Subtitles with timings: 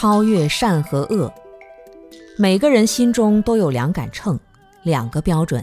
[0.00, 1.30] 超越善和恶。
[2.38, 4.40] 每个人心中都有两杆秤，
[4.82, 5.62] 两个标准。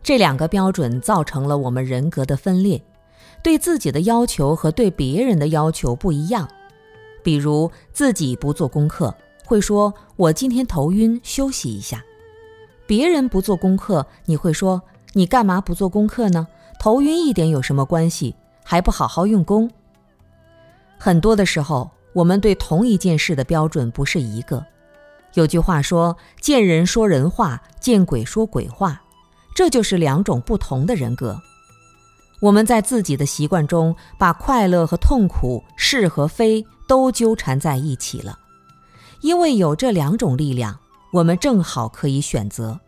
[0.00, 2.80] 这两个标准造成了我们人格的分裂，
[3.42, 6.48] 对自己的要求和对别人的要求不一样。
[7.24, 9.12] 比如自己不做功课，
[9.44, 11.96] 会说“我今天头晕，休息一下”；
[12.86, 14.80] 别人不做功课，你会说
[15.14, 16.46] “你干嘛不做功课呢？
[16.78, 18.36] 头晕一点有什么关系？
[18.62, 19.68] 还不好好用功？”
[20.96, 24.66] 很多的时候，我们对同一件事的标准不是一个。
[25.34, 29.00] 有句话说：“见人说人话，见鬼说鬼话。”
[29.54, 31.40] 这就是两种不同的人格。
[32.40, 38.36] 我们在自己的习惯中，把快乐和痛苦、是和非都纠缠在一起了。
[39.20, 40.76] 因为有这两种力量，
[41.12, 42.80] 我们正好可以选择。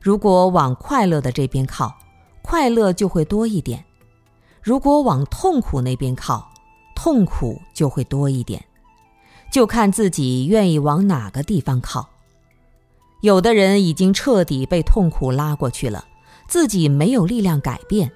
[0.00, 1.96] 如果往快乐的这边靠，
[2.42, 3.78] 快乐就会多一点；
[4.60, 6.49] 如果往痛苦那边靠，
[7.02, 8.62] 痛苦就会多一点。
[9.50, 12.10] 就看自己愿意往哪个地方靠。
[13.22, 16.04] 有的人已经彻底被痛苦拉过去了，
[16.46, 18.10] 自己没有力量改变；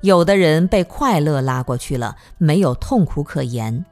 [0.00, 3.84] 有的人被快乐拉过去了，没有痛苦可言。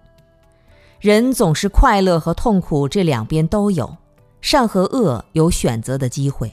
[0.99, 3.97] 人总是快乐和痛苦这两边都有，
[4.41, 6.53] 善和恶有选择的机会。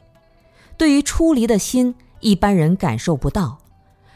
[0.77, 3.57] 对于出离的心，一般人感受不到，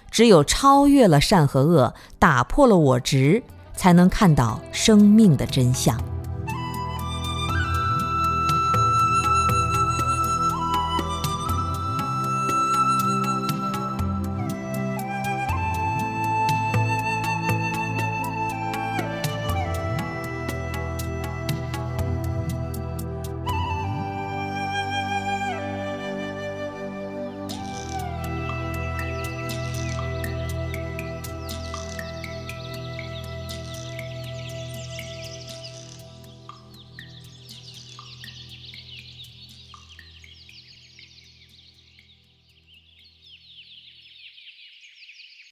[0.09, 3.43] 只有超越了善和恶，打破了我执，
[3.75, 5.99] 才能看到生命的真相。